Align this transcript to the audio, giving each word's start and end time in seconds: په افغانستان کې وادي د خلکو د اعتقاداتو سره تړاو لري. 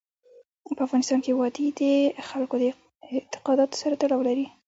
په 0.77 0.81
افغانستان 0.87 1.19
کې 1.25 1.31
وادي 1.39 1.67
د 1.79 1.81
خلکو 2.29 2.55
د 2.61 2.63
اعتقاداتو 3.17 3.75
سره 3.81 3.93
تړاو 4.01 4.27
لري. 4.27 4.45